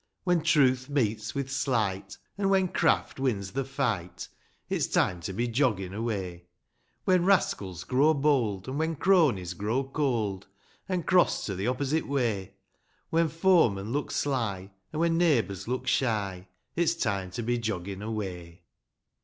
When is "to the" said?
11.45-11.67